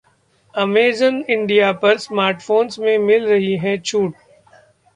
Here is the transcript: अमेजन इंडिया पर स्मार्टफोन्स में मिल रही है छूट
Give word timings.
अमेजन 0.53 1.23
इंडिया 1.29 1.71
पर 1.83 1.97
स्मार्टफोन्स 1.97 2.79
में 2.79 2.97
मिल 2.99 3.27
रही 3.27 3.55
है 3.57 3.77
छूट 3.79 4.13